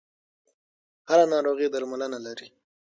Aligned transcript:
هره 1.09 1.25
ناروغي 1.33 1.67
درملنه 1.73 2.19
لري. 2.25 2.47